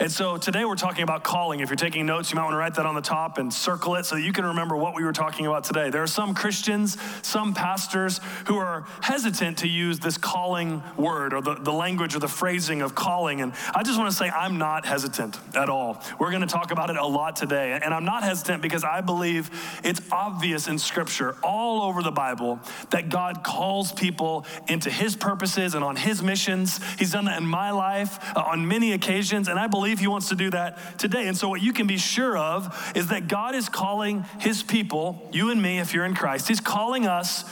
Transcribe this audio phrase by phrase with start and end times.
[0.00, 1.60] And so today we're talking about calling.
[1.60, 3.94] If you're taking notes, you might want to write that on the top and circle
[3.94, 5.88] it so that you can remember what we were talking about today.
[5.88, 11.40] There are some Christians, some pastors who are hesitant to use this calling word or
[11.40, 13.40] the, the language or the phrasing of calling.
[13.40, 16.02] And I just want to say I'm not hesitant at all.
[16.18, 17.78] We're going to talk about it a lot today.
[17.80, 19.48] And I'm not hesitant because I believe
[19.84, 22.58] it's obvious in Scripture, all over the Bible,
[22.90, 26.80] that God calls people into His purposes and on His missions.
[26.98, 29.46] He's done that in my life uh, on many occasions.
[29.46, 31.28] And I believe believe He wants to do that today.
[31.28, 35.28] And so, what you can be sure of is that God is calling His people,
[35.30, 37.44] you and me, if you're in Christ, He's calling us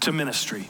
[0.00, 0.68] to ministry.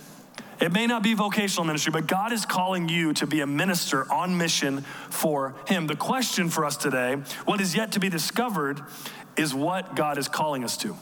[0.63, 4.11] It may not be vocational ministry, but God is calling you to be a minister
[4.11, 5.89] on mission for Him.
[5.89, 8.81] The question for us today, what is yet to be discovered,
[9.37, 10.97] is what God is calling us to.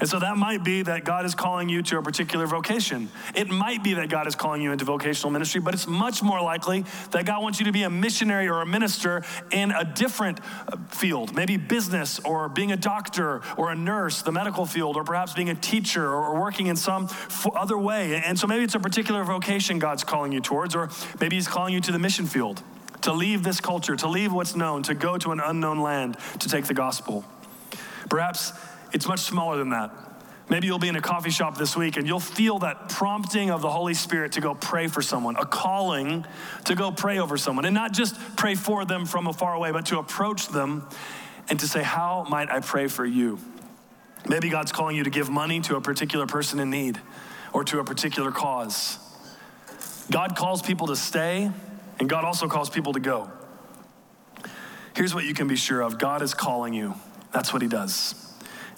[0.00, 3.08] And so that might be that God is calling you to a particular vocation.
[3.34, 6.40] It might be that God is calling you into vocational ministry, but it's much more
[6.40, 10.40] likely that God wants you to be a missionary or a minister in a different
[10.68, 15.04] uh, field, maybe business or being a doctor or a nurse, the medical field, or
[15.04, 17.08] perhaps being a teacher or working in some
[17.54, 18.16] other way.
[18.16, 21.74] And so maybe it's a particular vocation God's calling you towards, or maybe He's calling
[21.74, 22.62] you to the mission field,
[23.02, 26.48] to leave this culture, to leave what's known, to go to an unknown land to
[26.48, 27.24] take the gospel.
[28.08, 28.52] Perhaps
[28.92, 29.90] it's much smaller than that.
[30.48, 33.62] Maybe you'll be in a coffee shop this week and you'll feel that prompting of
[33.62, 36.26] the Holy Spirit to go pray for someone, a calling
[36.66, 39.86] to go pray over someone, and not just pray for them from afar away, but
[39.86, 40.86] to approach them
[41.48, 43.38] and to say, How might I pray for you?
[44.28, 47.00] Maybe God's calling you to give money to a particular person in need
[47.52, 48.98] or to a particular cause.
[50.10, 51.50] God calls people to stay,
[51.98, 53.30] and God also calls people to go.
[54.94, 56.94] Here's what you can be sure of God is calling you.
[57.32, 58.31] That's what He does.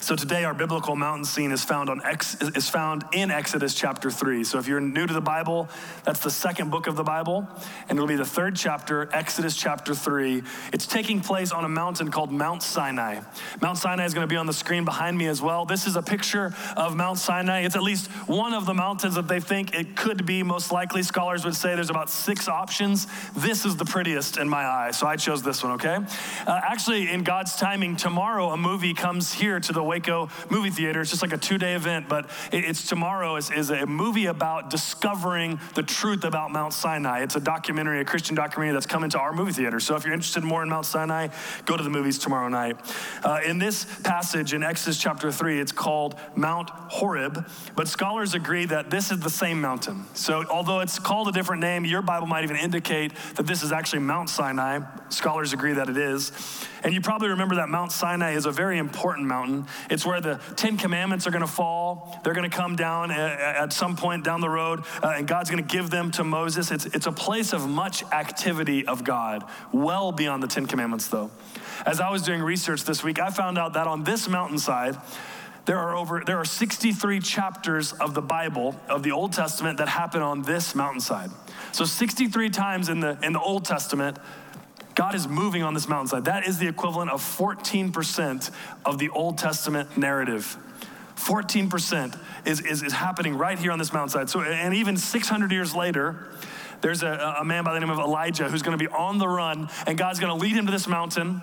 [0.05, 4.11] So today our biblical mountain scene is found on Ex, is found in Exodus chapter
[4.11, 4.43] 3.
[4.43, 5.67] So if you're new to the Bible,
[6.03, 7.47] that's the second book of the Bible,
[7.89, 10.43] and it'll be the third chapter, Exodus chapter 3.
[10.71, 13.21] It's taking place on a mountain called Mount Sinai.
[13.63, 15.65] Mount Sinai is going to be on the screen behind me as well.
[15.65, 17.61] This is a picture of Mount Sinai.
[17.61, 21.01] It's at least one of the mountains that they think it could be most likely.
[21.01, 23.07] Scholars would say there's about six options.
[23.35, 25.97] This is the prettiest in my eye, so I chose this one, okay?
[26.45, 30.99] Uh, actually, in God's timing, tomorrow a movie comes here to the Waco movie theater.
[30.99, 34.69] It's just like a two day event, but it's tomorrow is, is a movie about
[34.69, 37.21] discovering the truth about Mount Sinai.
[37.23, 39.79] It's a documentary, a Christian documentary that's coming to our movie theater.
[39.79, 41.29] So if you're interested more in Mount Sinai,
[41.65, 42.75] go to the movies tomorrow night.
[43.23, 48.65] Uh, in this passage in Exodus chapter 3, it's called Mount Horeb, but scholars agree
[48.65, 50.03] that this is the same mountain.
[50.13, 53.71] So although it's called a different name, your Bible might even indicate that this is
[53.71, 54.79] actually Mount Sinai.
[55.07, 56.33] Scholars agree that it is.
[56.83, 59.65] And you probably remember that Mount Sinai is a very important mountain.
[59.89, 62.19] It's where the Ten Commandments are going to fall.
[62.23, 65.65] They're going to come down at, some point down the road, uh, and God's going
[65.65, 66.71] to give them to Moses.
[66.71, 71.31] It's, it's a place of much activity of God, well beyond the Ten Commandments, though.
[71.85, 74.97] As I was doing research this week, I found out that on this mountainside,
[75.65, 79.87] there are over there are 63 chapters of the Bible of the Old Testament that
[79.87, 81.31] happen on this mountainside.
[81.71, 84.17] So 63 times in the in the Old Testament,
[84.95, 86.25] God is moving on this mountainside.
[86.25, 88.49] That is the equivalent of 14%
[88.85, 90.57] of the Old Testament narrative.
[91.17, 94.29] 14% is, is, is happening right here on this mountainside.
[94.29, 96.27] So, and even 600 years later,
[96.81, 99.27] there's a, a man by the name of Elijah who's going to be on the
[99.27, 101.41] run, and God's going to lead him to this mountain.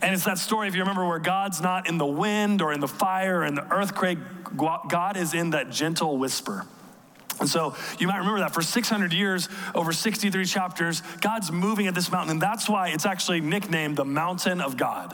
[0.00, 2.80] And it's that story, if you remember, where God's not in the wind or in
[2.80, 4.18] the fire or in the earthquake,
[4.56, 6.66] God is in that gentle whisper.
[7.42, 11.94] And so you might remember that for 600 years, over 63 chapters, God's moving at
[11.94, 12.30] this mountain.
[12.30, 15.12] And that's why it's actually nicknamed the Mountain of God.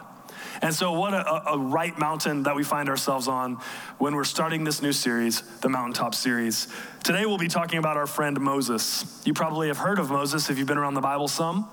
[0.60, 3.54] And so, what a, a, right mountain that we find ourselves on
[3.96, 6.68] when we're starting this new series, the Mountaintop series.
[7.02, 9.22] Today, we'll be talking about our friend Moses.
[9.24, 11.68] You probably have heard of Moses if you've been around the Bible some,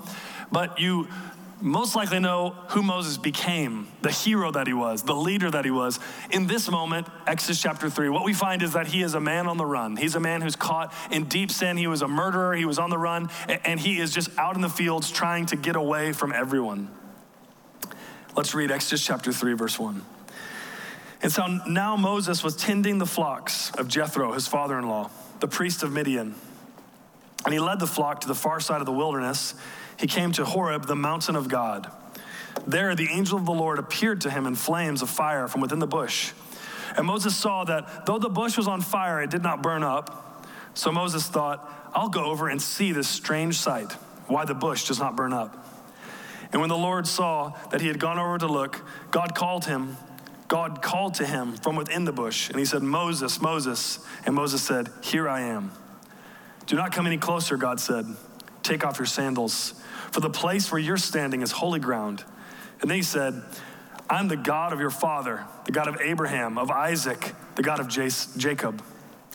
[0.51, 1.09] but you
[1.61, 5.71] most likely know who Moses became, the hero that he was, the leader that he
[5.71, 5.99] was.
[6.31, 9.47] In this moment, Exodus chapter 3, what we find is that he is a man
[9.47, 9.95] on the run.
[9.95, 11.77] He's a man who's caught in deep sin.
[11.77, 14.61] He was a murderer, he was on the run, and he is just out in
[14.61, 16.89] the fields trying to get away from everyone.
[18.35, 20.01] Let's read Exodus chapter 3, verse 1.
[21.21, 25.09] And so now Moses was tending the flocks of Jethro, his father in law,
[25.39, 26.35] the priest of Midian.
[27.45, 29.55] And he led the flock to the far side of the wilderness.
[30.00, 31.92] He came to Horeb, the mountain of God.
[32.68, 35.80] There, the angel of the Lord appeared to him in flames of fire from within
[35.80, 36.31] the bush.
[36.97, 40.47] And Moses saw that though the bush was on fire, it did not burn up.
[40.74, 43.92] So Moses thought, I'll go over and see this strange sight,
[44.27, 45.65] why the bush does not burn up.
[46.51, 48.81] And when the Lord saw that he had gone over to look,
[49.12, 49.98] God called him.
[50.48, 54.00] God called to him from within the bush, and he said, Moses, Moses.
[54.25, 55.71] And Moses said, Here I am.
[56.68, 58.06] Do not come any closer, God said.
[58.65, 59.75] Take off your sandals,
[60.12, 62.23] for the place where you're standing is holy ground.
[62.81, 63.44] And then he said,
[64.09, 67.88] I'm the God of your father, the God of Abraham, of Isaac, the God of
[67.88, 68.83] Jacob.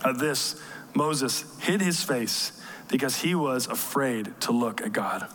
[0.04, 0.60] At this,
[0.94, 5.28] Moses hid his face because he was afraid to look at God.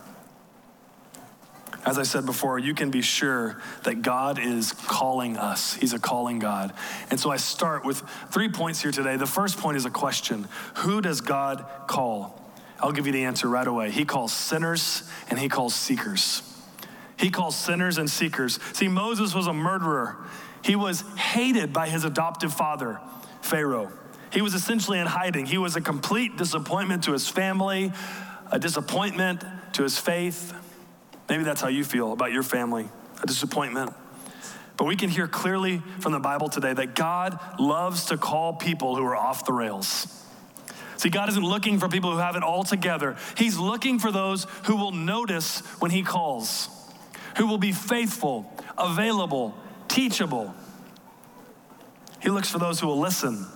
[1.86, 5.72] As I said before, you can be sure that God is calling us.
[5.72, 6.74] He's a calling God.
[7.10, 9.16] And so I start with three points here today.
[9.16, 12.35] The first point is a question Who does God call?
[12.80, 13.90] I'll give you the answer right away.
[13.90, 16.42] He calls sinners and he calls seekers.
[17.18, 18.58] He calls sinners and seekers.
[18.74, 20.16] See, Moses was a murderer,
[20.62, 23.00] he was hated by his adoptive father,
[23.40, 23.92] Pharaoh.
[24.32, 25.46] He was essentially in hiding.
[25.46, 27.92] He was a complete disappointment to his family,
[28.50, 29.44] a disappointment
[29.74, 30.52] to his faith.
[31.28, 32.88] Maybe that's how you feel about your family,
[33.22, 33.94] a disappointment.
[34.76, 38.96] But we can hear clearly from the Bible today that God loves to call people
[38.96, 40.25] who are off the rails.
[40.96, 43.16] See, God isn't looking for people who have it all together.
[43.36, 46.68] He's looking for those who will notice when He calls,
[47.36, 49.54] who will be faithful, available,
[49.88, 50.54] teachable.
[52.20, 53.46] He looks for those who will listen,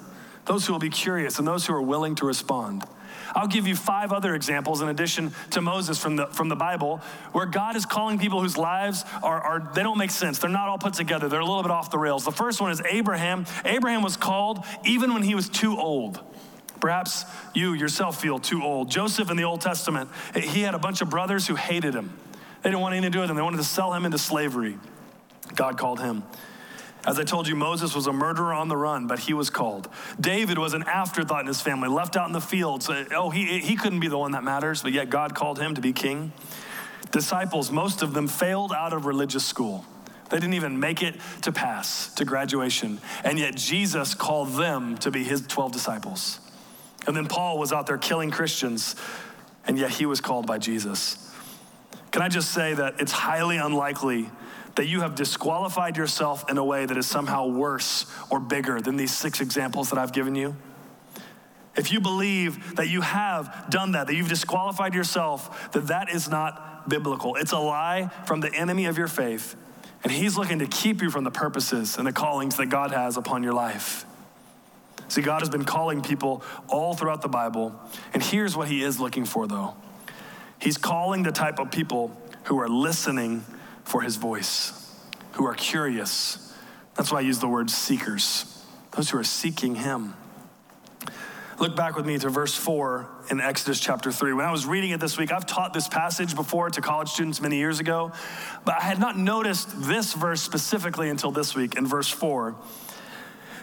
[0.47, 2.85] those who will be curious, and those who are willing to respond.
[3.35, 6.99] I'll give you five other examples in addition to Moses from the, from the Bible
[7.33, 10.39] where God is calling people whose lives are, are, they don't make sense.
[10.39, 11.29] They're not all put together.
[11.29, 12.25] They're a little bit off the rails.
[12.25, 13.47] The first one is Abraham.
[13.65, 16.21] Abraham was called even when he was too old.
[16.81, 17.25] Perhaps
[17.55, 18.91] you yourself feel too old.
[18.91, 22.13] Joseph in the Old Testament, eh, he had a bunch of brothers who hated him.
[22.63, 23.37] They didn't want anything to do with him.
[23.37, 24.79] They wanted to sell him into slavery.
[25.55, 26.23] God called him.
[27.07, 29.89] As I told you, Moses was a murderer on the run, but he was called.
[30.21, 32.91] David was an afterthought in his family, left out in the fields.
[32.91, 35.75] Eh, oh, he, he couldn't be the one that matters, but yet God called him
[35.75, 36.33] to be king.
[37.11, 39.85] Disciples, most of them failed out of religious school.
[40.29, 43.01] They didn't even make it to pass to graduation.
[43.25, 46.39] And yet Jesus called them to be his 12 disciples.
[47.07, 48.97] And then Paul was out there killing Christians,
[49.67, 51.33] and yet he was called by Jesus.
[52.11, 54.31] Can I just say that it's highly unlikely
[54.77, 58.97] that you have disqualified yourself in a way that is somehow worse or bigger than
[58.97, 60.57] these six examples that I've given you?
[61.77, 66.29] If you believe that you have done that, that you've disqualified yourself, that that is
[66.29, 67.37] not biblical.
[67.37, 69.55] It's a lie from the enemy of your faith,
[70.03, 73.17] and he's looking to keep you from the purposes and the callings that God has
[73.17, 74.05] upon your life.
[75.11, 77.75] See, God has been calling people all throughout the Bible,
[78.15, 79.75] and here's what he is looking for, though.
[80.61, 83.45] He's calling the type of people who are listening
[83.83, 84.95] for his voice,
[85.33, 86.55] who are curious.
[86.95, 90.15] That's why I use the word seekers, those who are seeking him.
[91.59, 94.33] Look back with me to verse 4 in Exodus chapter 3.
[94.35, 97.41] When I was reading it this week, I've taught this passage before to college students
[97.41, 98.13] many years ago,
[98.65, 102.55] but I had not noticed this verse specifically until this week in verse 4.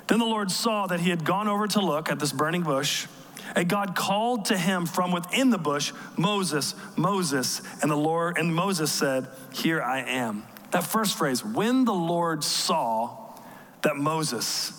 [0.08, 3.08] Then the Lord saw that he had gone over to look at this burning bush.
[3.56, 7.62] And God called to him from within the bush, Moses, Moses.
[7.82, 10.44] And the Lord and Moses said, Here I am.
[10.72, 13.36] That first phrase, when the Lord saw
[13.84, 14.74] that Moses,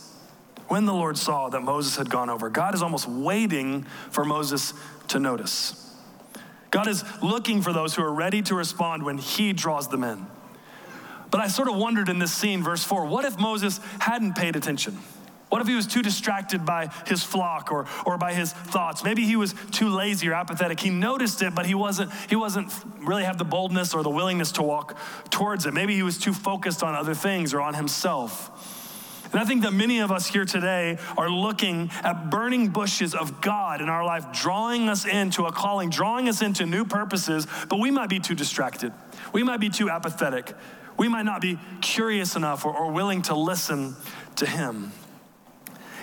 [0.68, 4.75] when the Lord saw that Moses had gone over, God is almost waiting for Moses
[5.08, 5.85] to notice.
[6.70, 10.26] God is looking for those who are ready to respond when he draws them in.
[11.30, 14.56] But I sort of wondered in this scene, verse 4, what if Moses hadn't paid
[14.56, 14.99] attention?
[15.49, 19.02] What if he was too distracted by his flock or, or by his thoughts?
[19.02, 20.78] Maybe he was too lazy or apathetic.
[20.78, 24.52] He noticed it, but he wasn't, he wasn't really have the boldness or the willingness
[24.52, 24.99] to walk
[25.31, 25.73] towards it.
[25.73, 28.76] Maybe he was too focused on other things or on himself.
[29.33, 33.40] And I think that many of us here today are looking at burning bushes of
[33.40, 37.78] God in our life, drawing us into a calling, drawing us into new purposes, but
[37.78, 38.93] we might be too distracted.
[39.33, 40.55] We might be too apathetic.
[40.97, 43.97] We might not be curious enough or, or willing to listen
[44.37, 44.93] to Him.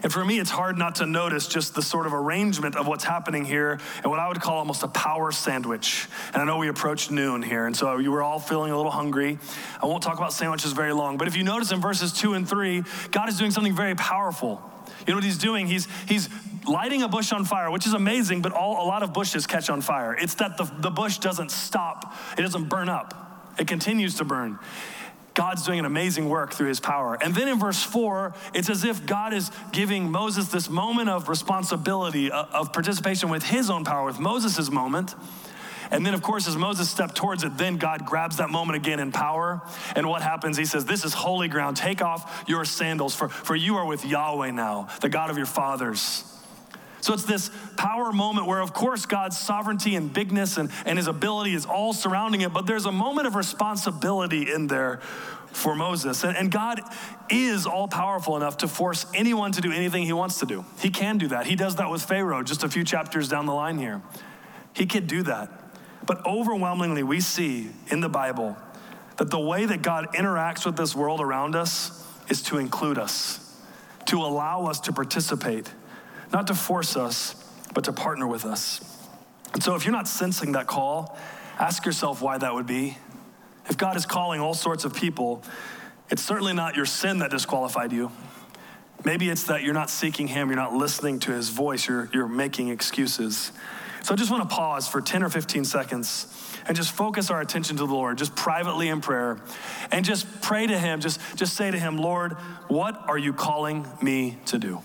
[0.05, 3.03] And for me, it's hard not to notice just the sort of arrangement of what's
[3.03, 6.07] happening here and what I would call almost a power sandwich.
[6.31, 8.91] And I know we approached noon here, and so you were all feeling a little
[8.91, 9.39] hungry.
[9.81, 12.47] I won't talk about sandwiches very long, but if you notice in verses two and
[12.47, 14.61] three, God is doing something very powerful.
[15.07, 15.65] You know what he's doing?
[15.65, 16.29] He's, he's
[16.67, 19.71] lighting a bush on fire, which is amazing, but all, a lot of bushes catch
[19.71, 20.13] on fire.
[20.13, 24.59] It's that the, the bush doesn't stop, it doesn't burn up, it continues to burn.
[25.35, 27.17] God's doing an amazing work through his power.
[27.21, 31.29] And then in verse four, it's as if God is giving Moses this moment of
[31.29, 35.13] responsibility, uh, of participation with his own power, with Moses' moment.
[35.91, 38.99] And then, of course, as Moses stepped towards it, then God grabs that moment again
[38.99, 39.61] in power.
[39.95, 40.57] And what happens?
[40.57, 41.77] He says, This is holy ground.
[41.77, 45.45] Take off your sandals, for, for you are with Yahweh now, the God of your
[45.45, 46.23] fathers.
[47.05, 51.05] So it's this power moment where, of course, God's sovereignty and bigness and, and his
[51.05, 54.97] ability is all surrounding it, but there's a moment of responsibility in there
[55.51, 56.23] for Moses.
[56.23, 56.81] And, and God
[57.29, 60.65] is all powerful enough to force anyone to do anything he wants to do.
[60.79, 61.45] He can do that.
[61.45, 64.01] He does that with Pharaoh just a few chapters down the line here.
[64.73, 65.51] He could do that.
[66.07, 68.57] But overwhelmingly, we see in the Bible
[69.17, 73.61] that the way that God interacts with this world around us is to include us,
[74.07, 75.71] to allow us to participate
[76.31, 77.35] not to force us,
[77.73, 78.81] but to partner with us.
[79.53, 81.17] And so if you're not sensing that call,
[81.59, 82.97] ask yourself why that would be.
[83.67, 85.43] If God is calling all sorts of people,
[86.09, 88.11] it's certainly not your sin that disqualified you.
[89.03, 92.27] Maybe it's that you're not seeking Him, you're not listening to His voice, you're, you're
[92.27, 93.51] making excuses.
[94.03, 96.27] So I just want to pause for 10 or 15 seconds
[96.67, 99.39] and just focus our attention to the Lord, just privately in prayer,
[99.91, 102.33] and just pray to Him, just, just say to Him, Lord,
[102.67, 104.81] what are you calling me to do?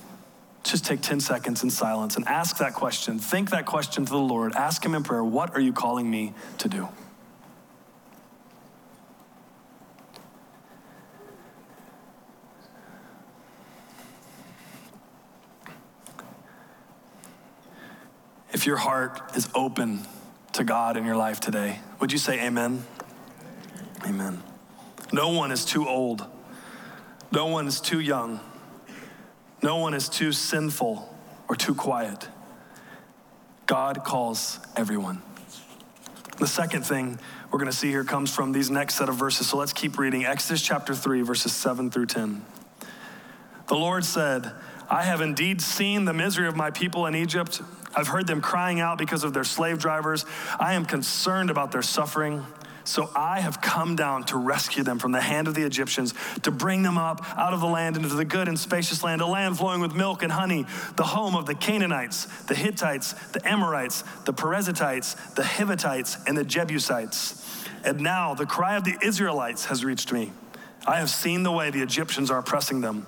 [0.63, 3.19] Just take 10 seconds in silence and ask that question.
[3.19, 4.55] Think that question to the Lord.
[4.55, 6.89] Ask Him in prayer, What are you calling me to do?
[18.53, 20.07] If your heart is open
[20.53, 22.85] to God in your life today, would you say amen?
[24.05, 24.43] Amen.
[25.13, 26.27] No one is too old.
[27.33, 28.41] No one is too young.
[29.63, 31.15] No one is too sinful
[31.49, 32.29] or too quiet.
[33.67, 35.23] God calls everyone.
[36.39, 37.19] The second thing
[37.51, 39.49] we're going to see here comes from these next set of verses.
[39.49, 40.25] So let's keep reading.
[40.25, 42.45] Exodus chapter 3, verses 7 through 10.
[43.69, 44.51] The Lord said,
[44.89, 47.61] I have indeed seen the misery of my people in Egypt.
[47.95, 50.25] I've heard them crying out because of their slave drivers.
[50.59, 52.45] I am concerned about their suffering.
[52.85, 56.51] So I have come down to rescue them from the hand of the Egyptians, to
[56.51, 59.59] bring them up out of the land into the good and spacious land, a land
[59.59, 64.33] flowing with milk and honey, the home of the Canaanites, the Hittites, the Amorites, the
[64.33, 67.65] Perizzites, the Hivites, and the Jebusites.
[67.85, 70.33] And now the cry of the Israelites has reached me.
[70.87, 73.07] I have seen the way the Egyptians are oppressing them.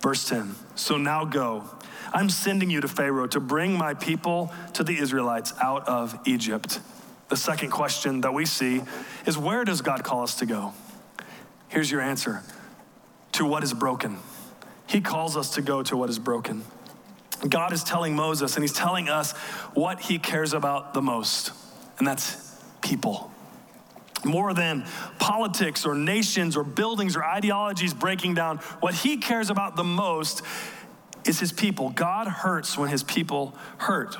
[0.00, 1.64] Verse 10 So now go.
[2.12, 6.80] I'm sending you to Pharaoh to bring my people to the Israelites out of Egypt.
[7.28, 8.82] The second question that we see
[9.26, 10.72] is where does God call us to go?
[11.68, 12.42] Here's your answer
[13.32, 14.18] to what is broken.
[14.86, 16.64] He calls us to go to what is broken.
[17.46, 19.32] God is telling Moses and he's telling us
[19.74, 21.52] what he cares about the most,
[21.98, 23.30] and that's people.
[24.24, 24.84] More than
[25.20, 30.42] politics or nations or buildings or ideologies breaking down, what he cares about the most
[31.24, 31.90] is his people.
[31.90, 34.16] God hurts when his people hurt.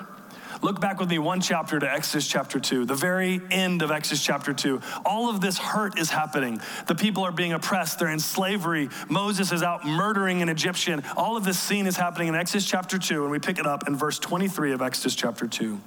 [0.60, 4.24] Look back with me one chapter to Exodus chapter 2, the very end of Exodus
[4.24, 4.80] chapter 2.
[5.04, 6.60] All of this hurt is happening.
[6.88, 8.88] The people are being oppressed, they're in slavery.
[9.08, 11.04] Moses is out murdering an Egyptian.
[11.16, 13.86] All of this scene is happening in Exodus chapter 2, and we pick it up
[13.86, 15.80] in verse 23 of Exodus chapter 2.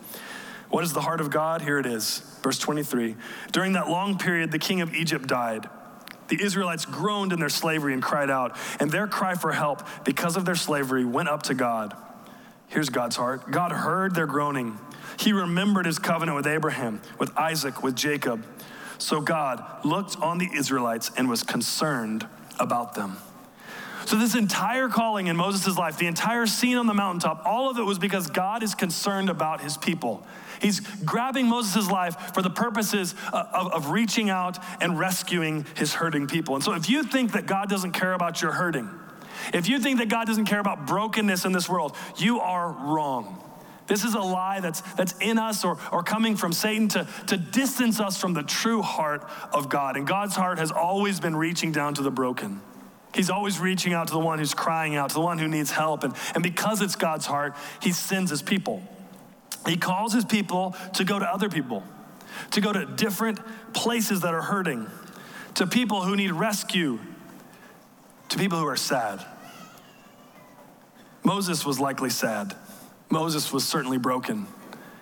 [0.69, 1.61] What is the heart of God?
[1.61, 3.17] Here it is, verse 23.
[3.51, 5.69] During that long period, the king of Egypt died.
[6.29, 10.37] The Israelites groaned in their slavery and cried out, and their cry for help because
[10.37, 11.93] of their slavery went up to God.
[12.71, 14.79] Here's God's heart God heard their groaning.
[15.19, 18.43] He remembered his covenant with Abraham, with Isaac, with Jacob.
[18.97, 22.25] So God looked on the Israelites and was concerned
[22.59, 23.17] about them.
[24.05, 27.77] So, this entire calling in Moses' life, the entire scene on the mountaintop, all of
[27.77, 30.25] it was because God is concerned about his people.
[30.59, 36.27] He's grabbing Moses' life for the purposes of, of, reaching out and rescuing his hurting
[36.27, 36.55] people.
[36.55, 38.89] And so, if you think that God doesn't care about your hurting,
[39.53, 43.43] if you think that God doesn't care about brokenness in this world, you are wrong.
[43.87, 47.35] This is a lie that's, that's in us or, or coming from Satan to, to
[47.35, 49.97] distance us from the true heart of God.
[49.97, 52.61] And God's heart has always been reaching down to the broken.
[53.13, 55.71] He's always reaching out to the one who's crying out, to the one who needs
[55.71, 56.05] help.
[56.05, 58.81] And, and because it's God's heart, he sends his people.
[59.67, 61.83] He calls his people to go to other people,
[62.51, 63.39] to go to different
[63.73, 64.87] places that are hurting,
[65.55, 66.99] to people who need rescue,
[68.31, 69.25] to people who are sad.
[71.21, 72.55] Moses was likely sad.
[73.09, 74.47] Moses was certainly broken.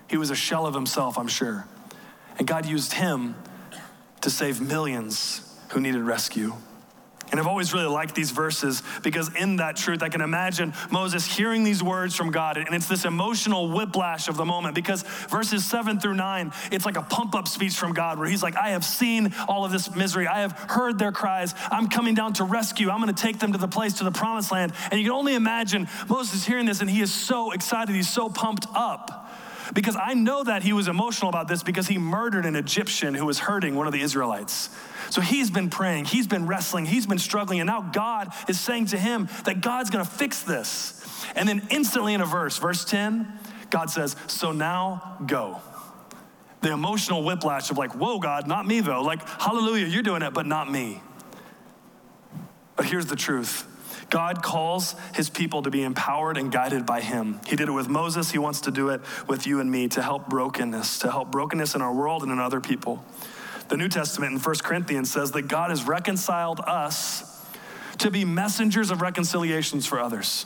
[0.10, 1.68] He was a shell of himself, I'm sure.
[2.40, 3.36] And God used him
[4.22, 6.56] to save millions who needed rescue.
[7.32, 11.26] And I've always really liked these verses because in that truth, I can imagine Moses
[11.26, 12.58] hearing these words from God.
[12.58, 16.98] And it's this emotional whiplash of the moment because verses seven through nine, it's like
[16.98, 19.94] a pump up speech from God where he's like, I have seen all of this
[19.96, 20.28] misery.
[20.28, 21.54] I have heard their cries.
[21.72, 22.90] I'm coming down to rescue.
[22.90, 24.74] I'm going to take them to the place, to the promised land.
[24.92, 27.94] And you can only imagine Moses hearing this and he is so excited.
[27.96, 29.29] He's so pumped up
[29.74, 33.26] because I know that he was emotional about this because he murdered an Egyptian who
[33.26, 34.70] was hurting one of the Israelites.
[35.10, 38.88] So he's been praying, he's been wrestling, he's been struggling, and now God is saying
[38.88, 40.96] to him that God's gonna fix this.
[41.36, 43.32] And then instantly in a verse, verse 10,
[43.70, 45.62] God says, So now go.
[46.62, 49.02] The emotional whiplash of like, Whoa, God, not me though.
[49.02, 51.02] Like, hallelujah, you're doing it, but not me.
[52.76, 53.69] But here's the truth
[54.10, 57.40] God calls his people to be empowered and guided by him.
[57.48, 58.32] He did it with Moses.
[58.32, 61.76] He wants to do it with you and me to help brokenness, to help brokenness
[61.76, 63.04] in our world and in other people.
[63.70, 67.46] The New Testament in 1 Corinthians says that God has reconciled us
[68.00, 70.46] to be messengers of reconciliations for others.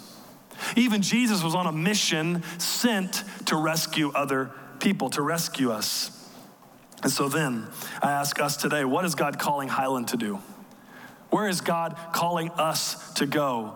[0.75, 6.11] Even Jesus was on a mission sent to rescue other people, to rescue us.
[7.01, 7.67] And so then
[8.01, 10.39] I ask us today what is God calling Highland to do?
[11.33, 13.75] Where is God calling us to go?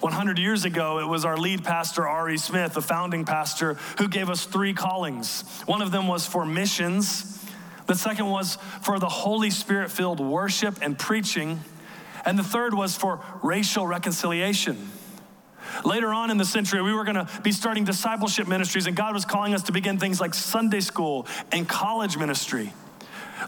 [0.00, 4.28] 100 years ago, it was our lead pastor, Ari Smith, the founding pastor, who gave
[4.28, 5.42] us three callings.
[5.66, 7.46] One of them was for missions.
[7.86, 11.60] The second was for the Holy Spirit filled worship and preaching.
[12.24, 14.90] And the third was for racial reconciliation.
[15.84, 19.14] Later on in the century, we were going to be starting discipleship ministries, and God
[19.14, 22.72] was calling us to begin things like Sunday school and college ministry.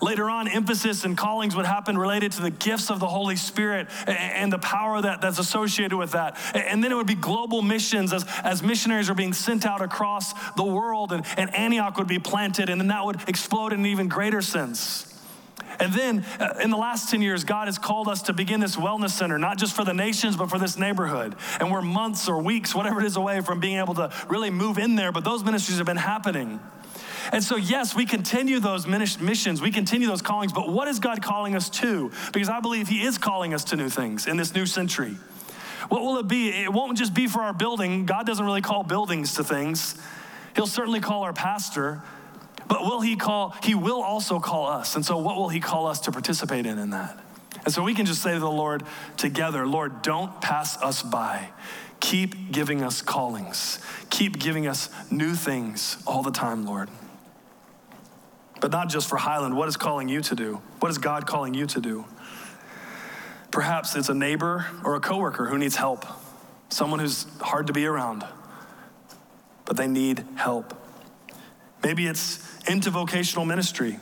[0.03, 3.89] Later on, emphasis and callings would happen related to the gifts of the Holy Spirit
[4.07, 6.39] and the power that, that's associated with that.
[6.55, 10.33] And then it would be global missions as, as missionaries are being sent out across
[10.55, 13.87] the world, and, and Antioch would be planted, and then that would explode in an
[13.87, 15.07] even greater sense.
[15.79, 18.77] And then uh, in the last 10 years, God has called us to begin this
[18.77, 21.37] wellness center, not just for the nations, but for this neighborhood.
[21.59, 24.79] And we're months or weeks, whatever it is, away from being able to really move
[24.79, 26.61] in there, but those ministries have been happening.
[27.33, 31.23] And so, yes, we continue those missions, we continue those callings, but what is God
[31.23, 32.11] calling us to?
[32.33, 35.17] Because I believe He is calling us to new things in this new century.
[35.89, 36.49] What will it be?
[36.51, 38.05] It won't just be for our building.
[38.05, 39.97] God doesn't really call buildings to things.
[40.55, 42.03] He'll certainly call our pastor,
[42.69, 44.97] but will he call, he will also call us.
[44.97, 47.19] And so, what will he call us to participate in in that?
[47.65, 48.83] And so, we can just say to the Lord
[49.17, 51.51] together, Lord, don't pass us by.
[52.01, 56.89] Keep giving us callings, keep giving us new things all the time, Lord.
[58.61, 59.57] But not just for Highland.
[59.57, 60.61] What is calling you to do?
[60.81, 62.05] What is God calling you to do?
[63.51, 66.07] Perhaps it's a neighbor or a coworker who needs help,
[66.69, 68.25] someone who's hard to be around,
[69.65, 70.75] but they need help.
[71.83, 73.99] Maybe it's into vocational ministry,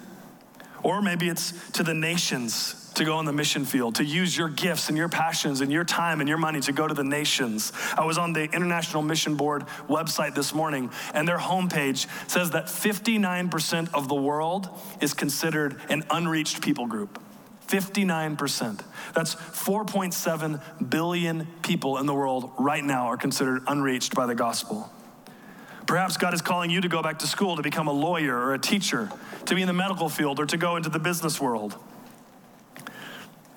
[0.83, 4.49] or maybe it's to the nations to go on the mission field, to use your
[4.49, 7.73] gifts and your passions and your time and your money to go to the nations.
[7.97, 12.67] I was on the International Mission Board website this morning, and their homepage says that
[12.67, 14.69] 59% of the world
[15.01, 17.23] is considered an unreached people group.
[17.69, 18.81] 59%.
[19.15, 24.91] That's 4.7 billion people in the world right now are considered unreached by the gospel.
[25.89, 28.53] Perhaps God is calling you to go back to school to become a lawyer or
[28.53, 29.11] a teacher,
[29.47, 31.77] to be in the medical field or to go into the business world.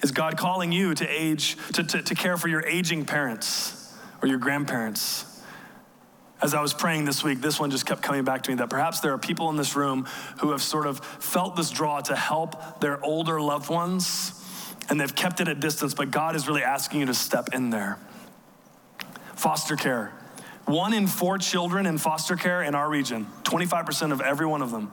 [0.01, 4.29] Is God calling you to age, to, to, to care for your aging parents or
[4.29, 5.43] your grandparents?
[6.41, 8.69] As I was praying this week, this one just kept coming back to me that
[8.69, 10.07] perhaps there are people in this room
[10.39, 14.41] who have sort of felt this draw to help their older loved ones
[14.89, 17.71] and they've kept it at distance, but God is really asking you to step in
[17.71, 17.99] there.
[19.35, 20.13] Foster care.
[20.71, 24.71] One in four children in foster care in our region, 25% of every one of
[24.71, 24.89] them,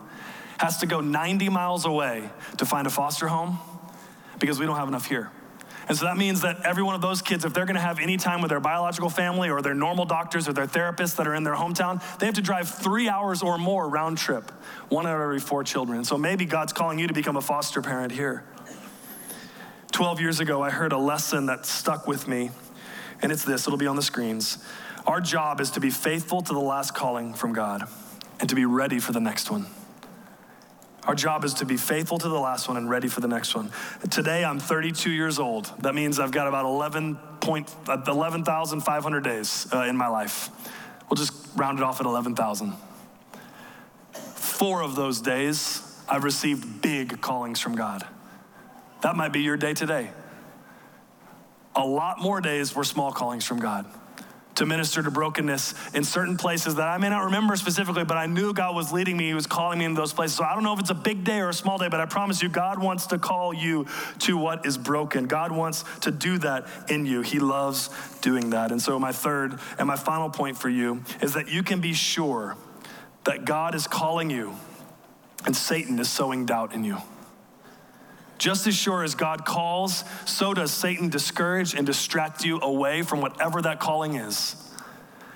[0.59, 3.61] has to go 90 miles away to find a foster home
[4.41, 5.31] because we don't have enough here.
[5.87, 8.17] And so that means that every one of those kids, if they're to have any
[8.17, 11.45] time with their biological family or their normal doctors or their therapists that are in
[11.45, 14.51] their hometown, they have to drive three hours or more round trip,
[14.89, 16.05] one out of every four children.
[16.05, 18.43] So maybe God's calling you to become a foster parent here.
[19.93, 22.51] 12 years ago, I heard a lesson that stuck with me,
[23.23, 24.59] and it's this it'll be on the screens.
[25.09, 27.89] Our job is to be faithful to the last calling from God
[28.41, 29.65] and to be ready for the next one.
[31.05, 33.55] Our job is to be faithful to the last one and ready for the next
[33.55, 33.71] one.
[34.11, 35.73] Today, I'm 32 years old.
[35.79, 40.51] That means I've got about 11,500 days uh, in my life.
[41.09, 42.75] We'll just round it off at 11,000.
[44.13, 48.07] Four of those days, I've received big callings from God.
[49.01, 50.11] That might be your day today.
[51.75, 53.87] A lot more days were small callings from God
[54.59, 58.27] to minister to brokenness in certain places that I may not remember specifically, but I
[58.27, 59.29] knew God was leading me.
[59.29, 60.37] He was calling me in those places.
[60.37, 62.07] So I don't know if it's a big day or a small day, but I
[62.07, 63.87] promise you, God wants to call you
[64.21, 65.27] to what is broken.
[65.27, 67.23] God wants to do that in you.
[67.23, 67.91] He loves
[68.21, 68.73] doing that.
[68.73, 71.93] And so, my third and my final point for you is that you can be
[71.93, 72.57] sure
[73.25, 74.55] that God is calling you
[75.47, 76.99] and Satan is sowing doubt in you.
[78.39, 83.21] Just as sure as God calls, so does Satan discourage and distract you away from
[83.21, 84.57] whatever that calling is.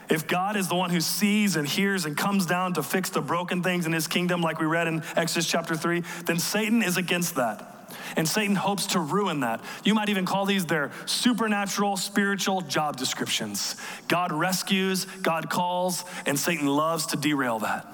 [0.09, 3.21] If God is the one who sees and hears and comes down to fix the
[3.21, 6.97] broken things in his kingdom, like we read in Exodus chapter 3, then Satan is
[6.97, 7.69] against that.
[8.17, 9.63] And Satan hopes to ruin that.
[9.85, 13.77] You might even call these their supernatural, spiritual job descriptions.
[14.09, 17.87] God rescues, God calls, and Satan loves to derail that.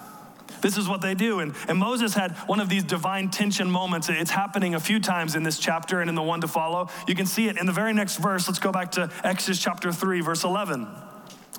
[0.60, 1.40] This is what they do.
[1.40, 4.08] And, and Moses had one of these divine tension moments.
[4.08, 6.88] It's happening a few times in this chapter and in the one to follow.
[7.06, 8.48] You can see it in the very next verse.
[8.48, 10.86] Let's go back to Exodus chapter 3, verse 11.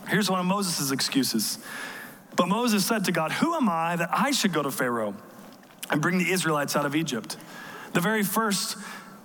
[0.08, 1.60] Here's one of Moses' excuses.
[2.36, 5.16] But Moses said to God, Who am I that I should go to Pharaoh
[5.90, 7.38] and bring the Israelites out of Egypt?
[7.94, 8.78] The very first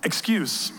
[0.03, 0.73] excuse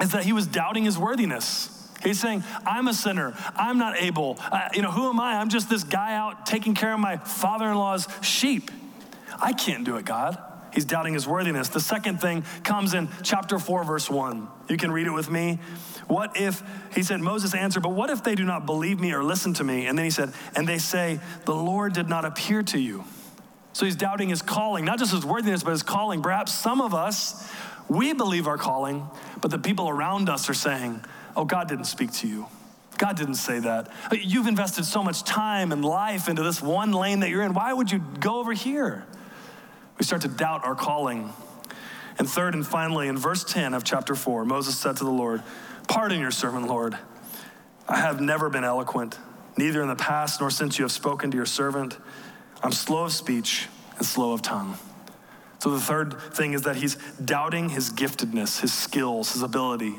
[0.00, 1.75] is that he was doubting his worthiness.
[2.06, 3.34] He's saying, I'm a sinner.
[3.56, 4.38] I'm not able.
[4.74, 5.34] You know, who am I?
[5.34, 8.70] I'm just this guy out taking care of my father in law's sheep.
[9.42, 10.38] I can't do it, God.
[10.72, 11.68] He's doubting his worthiness.
[11.68, 14.46] The second thing comes in chapter 4, verse 1.
[14.68, 15.58] You can read it with me.
[16.06, 16.62] What if,
[16.94, 19.64] he said, Moses answered, but what if they do not believe me or listen to
[19.64, 19.86] me?
[19.86, 23.04] And then he said, and they say, the Lord did not appear to you.
[23.72, 26.22] So he's doubting his calling, not just his worthiness, but his calling.
[26.22, 27.50] Perhaps some of us,
[27.88, 29.08] we believe our calling,
[29.40, 31.04] but the people around us are saying,
[31.36, 32.46] oh, God didn't speak to you.
[32.98, 33.92] God didn't say that.
[34.12, 37.52] You've invested so much time and life into this one lane that you're in.
[37.52, 39.04] Why would you go over here?
[39.98, 41.32] We start to doubt our calling.
[42.18, 45.42] And third and finally, in verse 10 of chapter 4, Moses said to the Lord,
[45.88, 46.96] Pardon your servant, Lord.
[47.88, 49.18] I have never been eloquent,
[49.56, 51.96] neither in the past nor since you have spoken to your servant.
[52.62, 53.68] I'm slow of speech
[53.98, 54.78] and slow of tongue.
[55.58, 59.94] So the third thing is that he's doubting his giftedness, his skills, his ability.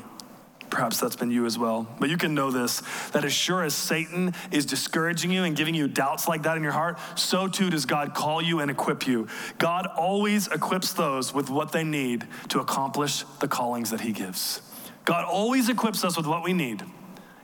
[0.70, 1.86] Perhaps that's been you as well.
[1.98, 5.74] But you can know this that as sure as Satan is discouraging you and giving
[5.74, 9.06] you doubts like that in your heart, so too does God call you and equip
[9.06, 9.28] you.
[9.58, 14.60] God always equips those with what they need to accomplish the callings that He gives.
[15.04, 16.82] God always equips us with what we need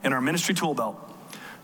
[0.03, 1.01] in our ministry tool belt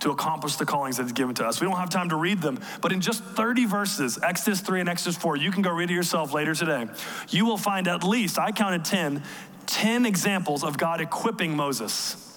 [0.01, 1.61] to accomplish the callings that He's given to us.
[1.61, 4.89] We don't have time to read them, but in just 30 verses, Exodus 3 and
[4.89, 6.87] Exodus 4, you can go read it yourself later today.
[7.29, 9.21] You will find at least, I counted 10,
[9.67, 12.31] 10 examples of God equipping Moses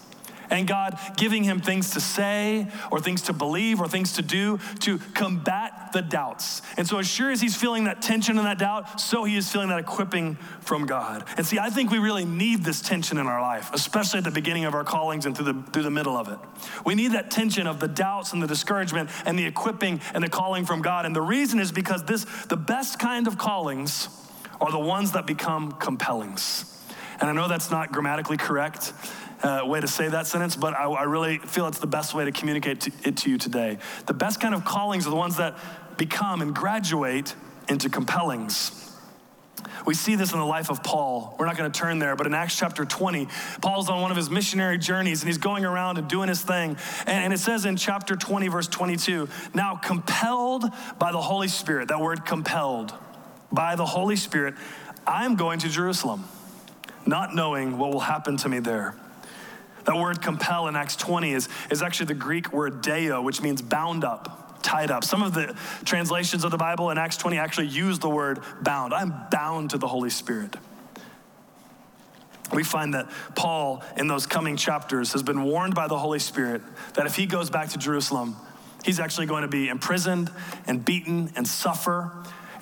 [0.51, 4.59] and God giving him things to say or things to believe or things to do
[4.81, 6.63] to combat the doubts.
[6.77, 9.51] And so, as sure as he's feeling that tension and that doubt, so he is
[9.51, 11.25] feeling that equipping from God.
[11.37, 14.31] And see, I think we really need this tension in our life, especially at the
[14.31, 16.39] beginning of our callings and through the, through the middle of it.
[16.85, 20.29] We need that tension of the doubts and the discouragement and the equipping and the
[20.29, 21.07] calling from God.
[21.07, 24.09] And the reason is because this, the best kind of callings
[24.61, 26.74] are the ones that become compellings.
[27.21, 28.93] And I know that's not grammatically correct
[29.45, 32.25] uh, way to say that sentence, but I, I really feel it's the best way
[32.25, 33.79] to communicate to, it to you today.
[34.07, 35.57] The best kind of callings are the ones that
[35.97, 37.35] become and graduate
[37.69, 38.81] into compellings.
[39.87, 41.37] We see this in the life of Paul.
[41.39, 43.29] We're not going to turn there, but in Acts chapter 20,
[43.61, 46.77] Paul's on one of his missionary journeys and he's going around and doing his thing.
[47.07, 50.65] And, and, it says in chapter 20, verse 22, now compelled
[50.99, 52.95] by the Holy Spirit, that word compelled
[53.53, 54.55] by the Holy Spirit,
[55.07, 56.25] I'm going to Jerusalem
[57.07, 58.95] not knowing what will happen to me there.
[59.85, 63.61] That word compel in Acts 20 is, is actually the Greek word deo, which means
[63.61, 65.05] bound up, tied up.
[65.05, 68.95] Some of the translations of the Bible in Acts 20 actually use the word bound.
[68.95, 70.57] I'm bound to the Holy Spirit.
[72.53, 76.63] We find that Paul, in those coming chapters, has been warned by the Holy Spirit
[76.95, 78.37] that if he goes back to Jerusalem,
[78.85, 80.31] he's actually going to be imprisoned
[80.67, 82.13] and beaten and suffer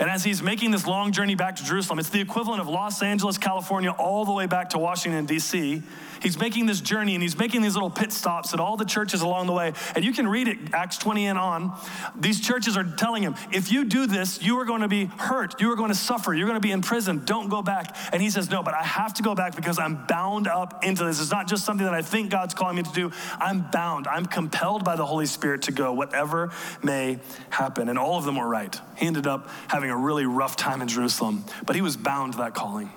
[0.03, 3.05] And as he's making this long journey back to Jerusalem, it's the equivalent of Los
[3.05, 5.81] Angeles, California, all the way back to Washington, D.C.
[6.21, 9.23] He's making this journey and he's making these little pit stops at all the churches
[9.23, 9.73] along the way.
[9.95, 11.79] And you can read it, Acts 20 and on.
[12.17, 15.61] These churches are telling him, if you do this, you are going to be hurt.
[15.61, 16.35] You are going to suffer.
[16.35, 17.23] You're going to be in prison.
[17.25, 17.97] Don't go back.
[18.13, 21.05] And he says, no, but I have to go back because I'm bound up into
[21.05, 21.21] this.
[21.21, 23.13] It's not just something that I think God's calling me to do.
[23.39, 24.09] I'm bound.
[24.09, 26.51] I'm compelled by the Holy Spirit to go, whatever
[26.83, 27.89] may happen.
[27.89, 28.77] And all of them were right.
[28.97, 32.39] He ended up having a really rough time in Jerusalem, but he was bound to
[32.39, 32.91] that calling.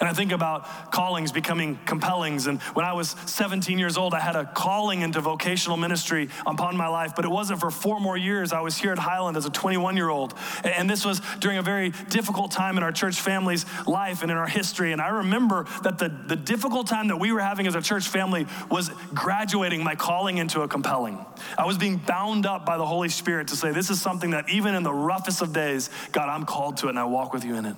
[0.00, 2.46] And I think about callings becoming compellings.
[2.46, 6.76] And when I was 17 years old, I had a calling into vocational ministry upon
[6.76, 8.52] my life, but it wasn't for four more years.
[8.52, 10.34] I was here at Highland as a 21 year old.
[10.62, 14.36] And this was during a very difficult time in our church family's life and in
[14.36, 14.92] our history.
[14.92, 18.08] And I remember that the, the difficult time that we were having as a church
[18.08, 21.24] family was graduating my calling into a compelling.
[21.56, 24.48] I was being bound up by the Holy Spirit to say, This is something that
[24.48, 27.44] even in the roughest of days, God, I'm called to it and I walk with
[27.44, 27.76] you in it.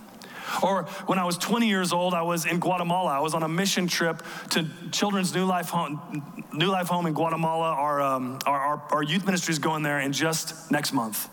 [0.62, 3.10] Or when I was 20 years old, I was in Guatemala.
[3.10, 7.14] I was on a mission trip to Children's New Life Home, New Life Home in
[7.14, 7.70] Guatemala.
[7.70, 11.28] Our, um, our, our, our youth ministry is going there in just next month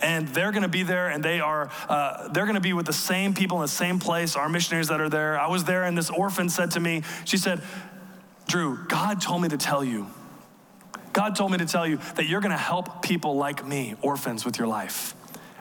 [0.00, 2.86] and they're going to be there and they are uh, they're going to be with
[2.86, 5.84] the same people in the same place our missionaries that are there i was there
[5.84, 7.60] and this orphan said to me she said
[8.46, 10.06] drew god told me to tell you
[11.12, 14.44] god told me to tell you that you're going to help people like me orphans
[14.44, 15.14] with your life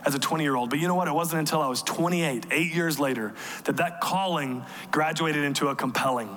[0.05, 0.69] as a 20 year old.
[0.69, 1.07] But you know what?
[1.07, 3.33] It wasn't until I was 28, eight years later,
[3.65, 6.29] that that calling graduated into a compelling.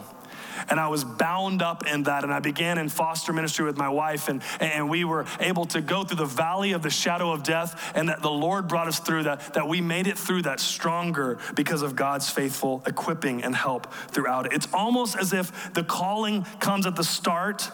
[0.68, 2.24] And I was bound up in that.
[2.24, 5.80] And I began in foster ministry with my wife, and, and we were able to
[5.80, 8.98] go through the valley of the shadow of death, and that the Lord brought us
[8.98, 13.54] through that, that we made it through that stronger because of God's faithful equipping and
[13.54, 14.52] help throughout it.
[14.52, 17.70] It's almost as if the calling comes at the start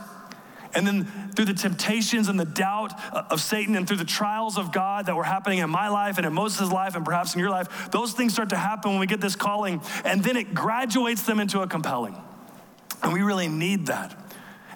[0.77, 4.59] and then through the temptations and the doubt uh, of Satan and through the trials
[4.59, 7.41] of God that were happening in my life and in Moses' life and perhaps in
[7.41, 9.81] your life, those things start to happen when we get this calling.
[10.05, 12.15] And then it graduates them into a compelling.
[13.03, 14.15] And we really need that.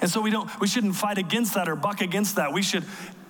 [0.00, 2.54] And so we don't we shouldn't fight against that or buck against that.
[2.54, 2.84] We should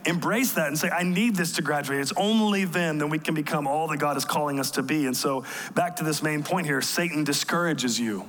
[0.06, 2.00] embrace that and say, I need this to graduate.
[2.00, 5.06] It's only then that we can become all that God is calling us to be.
[5.06, 8.26] And so back to this main point here, Satan discourages you.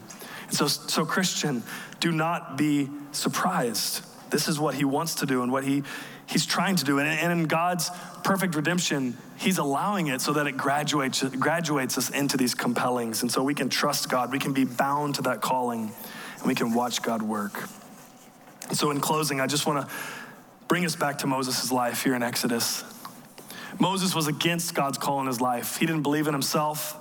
[0.48, 1.62] And so, so Christian,
[2.00, 5.84] do not be surprised this is what he wants to do and what he,
[6.26, 7.00] he's trying to do.
[7.00, 7.92] And, and in God's
[8.24, 13.22] perfect redemption, he's allowing it so that it graduates, graduates us into these compellings.
[13.22, 14.32] And so we can trust God.
[14.32, 15.92] We can be bound to that calling
[16.38, 17.70] and we can watch God work.
[18.70, 19.94] And so, in closing, I just want to
[20.68, 22.86] bring us back to Moses' life here in Exodus.
[23.80, 25.78] Moses was against God's call in his life.
[25.78, 26.98] He didn't believe in himself,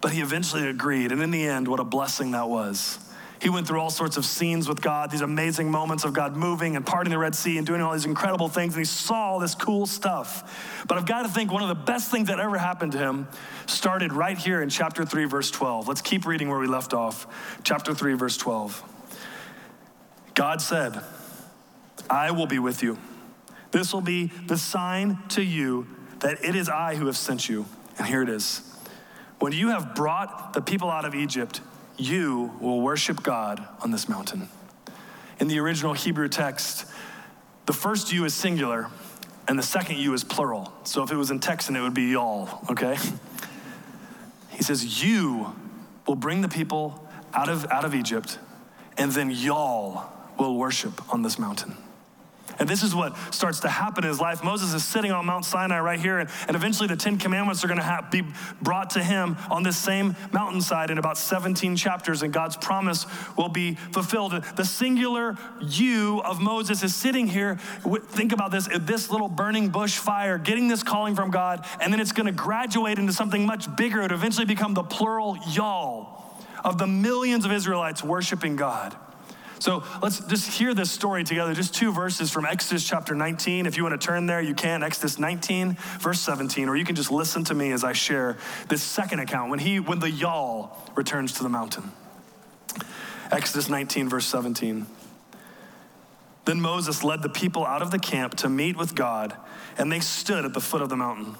[0.00, 1.10] but he eventually agreed.
[1.12, 2.98] And in the end, what a blessing that was.
[3.40, 6.76] He went through all sorts of scenes with God, these amazing moments of God moving
[6.76, 8.74] and parting the Red Sea and doing all these incredible things.
[8.74, 10.84] And he saw all this cool stuff.
[10.86, 13.28] But I've got to think one of the best things that ever happened to him
[13.64, 15.88] started right here in chapter 3, verse 12.
[15.88, 17.26] Let's keep reading where we left off.
[17.64, 18.84] Chapter 3, verse 12.
[20.34, 21.02] God said,
[22.10, 22.98] I will be with you.
[23.70, 25.86] This will be the sign to you
[26.18, 27.64] that it is I who have sent you.
[27.96, 28.60] And here it is.
[29.38, 31.62] When you have brought the people out of Egypt,
[32.00, 34.48] you will worship God on this mountain.
[35.38, 36.86] In the original Hebrew text,
[37.66, 38.88] the first you is singular
[39.48, 40.72] and the second you is plural.
[40.84, 42.96] So if it was in Texan, it would be y'all, okay?
[44.50, 45.54] He says, You
[46.06, 48.38] will bring the people out of, out of Egypt,
[48.98, 50.04] and then y'all
[50.38, 51.74] will worship on this mountain.
[52.60, 54.44] And this is what starts to happen in his life.
[54.44, 57.68] Moses is sitting on Mount Sinai right here, and, and eventually the Ten Commandments are
[57.68, 58.22] going to ha- be
[58.60, 63.06] brought to him on this same mountainside in about 17 chapters, and God's promise
[63.38, 64.32] will be fulfilled.
[64.56, 67.56] The singular you of Moses is sitting here.
[68.10, 71.98] Think about this this little burning bush fire, getting this calling from God, and then
[71.98, 74.00] it's going to graduate into something much bigger.
[74.00, 76.24] It would eventually become the plural y'all
[76.62, 78.94] of the millions of Israelites worshiping God.
[79.60, 81.52] So let's just hear this story together.
[81.52, 83.66] Just two verses from Exodus chapter 19.
[83.66, 84.82] If you want to turn there, you can.
[84.82, 88.82] Exodus 19, verse 17, or you can just listen to me as I share this
[88.82, 91.92] second account when he when the y'all returns to the mountain.
[93.30, 94.86] Exodus 19, verse 17.
[96.46, 99.36] Then Moses led the people out of the camp to meet with God,
[99.76, 101.34] and they stood at the foot of the mountain.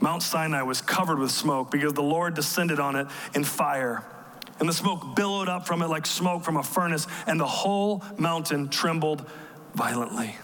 [0.00, 4.04] Mount Sinai was covered with smoke because the Lord descended on it in fire
[4.60, 8.02] and the smoke billowed up from it like smoke from a furnace, and the whole
[8.18, 9.28] mountain trembled
[9.74, 10.36] violently.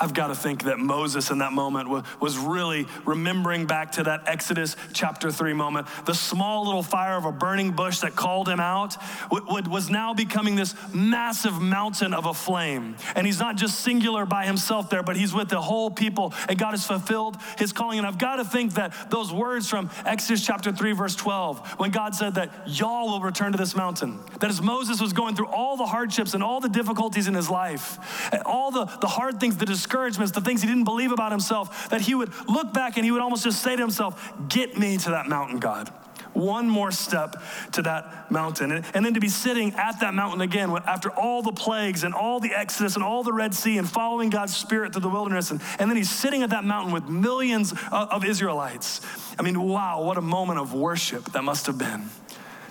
[0.00, 1.88] I've got to think that Moses in that moment
[2.20, 5.86] was really remembering back to that Exodus chapter 3 moment.
[6.06, 8.96] The small little fire of a burning bush that called him out
[9.30, 12.96] was now becoming this massive mountain of a flame.
[13.14, 16.32] And he's not just singular by himself there, but he's with the whole people.
[16.48, 17.98] And God has fulfilled his calling.
[17.98, 21.90] And I've got to think that those words from Exodus chapter 3, verse 12, when
[21.90, 25.48] God said that y'all will return to this mountain, that as Moses was going through
[25.48, 27.98] all the hardships and all the difficulties in his life,
[28.46, 32.00] all the, the hard things, the discouragements, the things he didn't believe about himself, that
[32.00, 35.10] he would look back and he would almost just say to himself, Get me to
[35.10, 35.88] that mountain, God.
[36.32, 38.70] One more step to that mountain.
[38.70, 42.14] And, and then to be sitting at that mountain again after all the plagues and
[42.14, 45.50] all the Exodus and all the Red Sea and following God's Spirit through the wilderness.
[45.50, 49.00] And, and then he's sitting at that mountain with millions of, of Israelites.
[49.40, 52.04] I mean, wow, what a moment of worship that must have been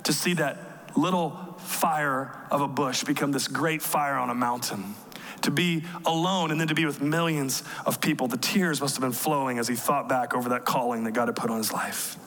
[0.04, 0.58] to see that
[0.96, 4.96] little fire of a bush become this great fire on a mountain
[5.44, 8.28] to be alone and then to be with millions of people.
[8.28, 11.28] The tears must have been flowing as he thought back over that calling that God
[11.28, 12.18] had put on his life.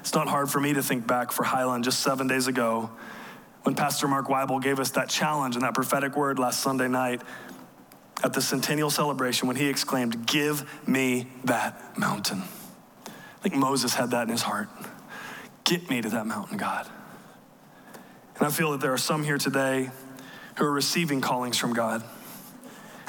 [0.00, 2.90] It's not hard for me to think back for Highland just seven days ago
[3.62, 7.20] when Pastor Mark Weibel gave us that challenge and that prophetic word last Sunday night
[8.22, 12.42] at the centennial celebration when he exclaimed, Give me that mountain.
[13.06, 14.68] I think Moses had that in his heart.
[15.64, 16.86] Get me to that mountain, God.
[18.36, 19.90] And I feel that there are some here today
[20.60, 22.04] who are receiving callings from God.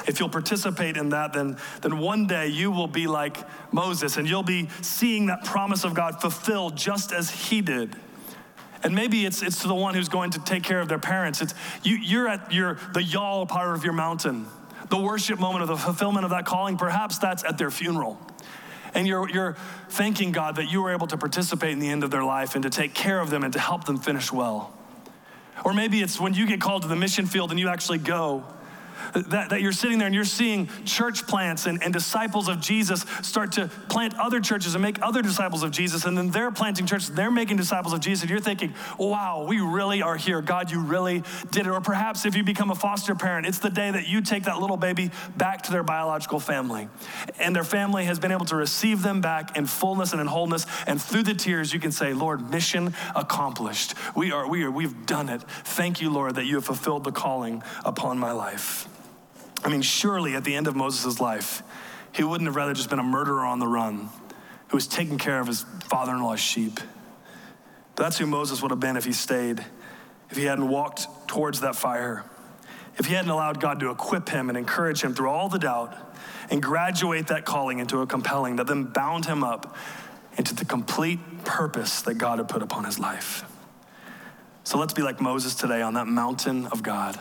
[0.06, 3.36] If you'll participate in that, then, then one day you will be like
[3.72, 7.94] Moses and you'll be seeing that promise of God fulfilled just as he did.
[8.82, 11.42] And maybe it's, it's to the one who's going to take care of their parents.
[11.42, 14.46] It's, you, you're at your, the y'all part of your mountain,
[14.88, 16.78] the worship moment of the fulfillment of that calling.
[16.78, 18.18] Perhaps that's at their funeral.
[18.94, 19.56] And you're, you're
[19.90, 22.62] thanking God that you were able to participate in the end of their life and
[22.64, 24.72] to take care of them and to help them finish well.
[25.64, 28.44] Or maybe it's when you get called to the mission field and you actually go.
[29.14, 33.04] That, that you're sitting there and you're seeing church plants and, and disciples of Jesus
[33.22, 36.86] start to plant other churches and make other disciples of Jesus, and then they're planting
[36.86, 40.40] churches, they're making disciples of Jesus, and you're thinking, wow, we really are here.
[40.40, 41.70] God, you really did it.
[41.70, 44.60] Or perhaps if you become a foster parent, it's the day that you take that
[44.60, 46.88] little baby back to their biological family,
[47.38, 50.66] and their family has been able to receive them back in fullness and in wholeness,
[50.86, 53.94] and through the tears, you can say, Lord, mission accomplished.
[54.14, 55.42] We are, we are, we've done it.
[55.42, 58.88] Thank you, Lord, that you have fulfilled the calling upon my life.
[59.64, 61.62] I mean, surely at the end of Moses' life,
[62.12, 64.08] he wouldn't have rather just been a murderer on the run
[64.68, 66.80] who was taking care of his father in law's sheep.
[67.94, 69.64] But that's who Moses would have been if he stayed,
[70.30, 72.24] if he hadn't walked towards that fire,
[72.98, 75.96] if he hadn't allowed God to equip him and encourage him through all the doubt
[76.50, 79.76] and graduate that calling into a compelling that then bound him up
[80.36, 83.44] into the complete purpose that God had put upon his life.
[84.64, 87.18] So let's be like Moses today on that mountain of God.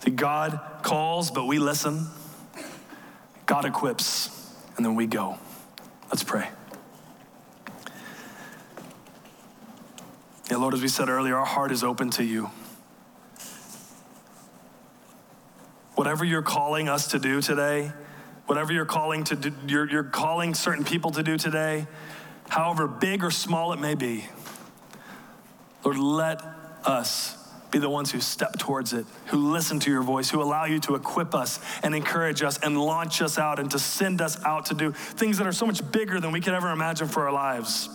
[0.00, 2.06] See, God calls, but we listen.
[3.46, 4.30] God equips,
[4.76, 5.38] and then we go.
[6.08, 6.48] Let's pray.
[10.50, 12.50] Yeah, Lord, as we said earlier, our heart is open to you.
[15.94, 17.92] Whatever you're calling us to do today,
[18.46, 21.86] whatever you're calling to do, you're, you're calling certain people to do today,
[22.48, 24.24] however big or small it may be,
[25.84, 26.42] Lord, let
[26.84, 27.36] us
[27.70, 30.80] be the ones who step towards it, who listen to your voice, who allow you
[30.80, 34.66] to equip us and encourage us and launch us out and to send us out
[34.66, 37.32] to do things that are so much bigger than we could ever imagine for our
[37.32, 37.88] lives.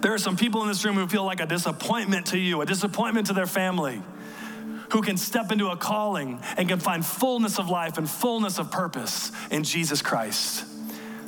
[0.00, 2.66] There are some people in this room who feel like a disappointment to you, a
[2.66, 4.02] disappointment to their family,
[4.90, 8.70] who can step into a calling and can find fullness of life and fullness of
[8.70, 10.64] purpose in Jesus Christ.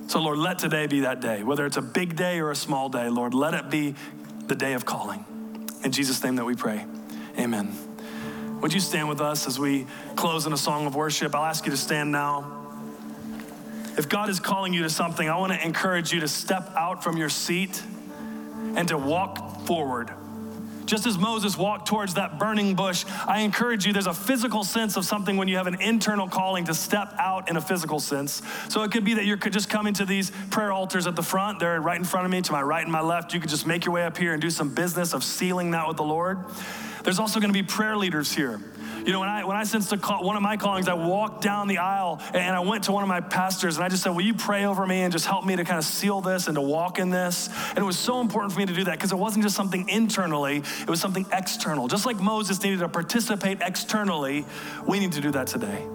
[0.09, 1.43] So, Lord, let today be that day.
[1.43, 3.95] Whether it's a big day or a small day, Lord, let it be
[4.47, 5.25] the day of calling.
[5.83, 6.87] In Jesus' name that we pray.
[7.39, 7.77] Amen.
[8.61, 11.35] Would you stand with us as we close in a song of worship?
[11.35, 12.53] I'll ask you to stand now.
[13.99, 17.05] If God is calling you to something, I want to encourage you to step out
[17.05, 17.83] from your seat
[18.75, 20.11] and to walk forward.
[20.87, 24.97] Just as Moses walked towards that burning bush, I encourage you, there's a physical sense
[24.97, 28.41] of something when you have an internal calling to step out in a physical sense.
[28.69, 31.59] So it could be that you're just coming to these prayer altars at the front.
[31.59, 33.35] They're right in front of me, to my right and my left.
[33.35, 35.89] You could just make your way up here and do some business of sealing that
[35.89, 36.39] with the Lord.
[37.03, 38.61] There's also going to be prayer leaders here.
[39.07, 41.41] You know, when I when I sensed a call, one of my callings, I walked
[41.41, 44.11] down the aisle and I went to one of my pastors and I just said,
[44.11, 46.57] "Will you pray over me and just help me to kind of seal this and
[46.57, 49.13] to walk in this?" And it was so important for me to do that because
[49.13, 51.87] it wasn't just something internally; it was something external.
[51.87, 54.45] Just like Moses needed to participate externally,
[54.89, 55.87] we need to do that today.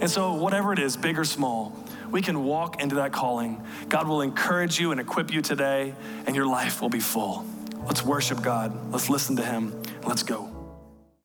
[0.00, 1.76] And so, whatever it is, big or small,
[2.10, 3.62] we can walk into that calling.
[3.90, 5.94] God will encourage you and equip you today,
[6.26, 7.44] and your life will be full.
[7.84, 8.90] Let's worship God.
[8.90, 9.82] Let's listen to Him.
[10.06, 10.57] Let's go.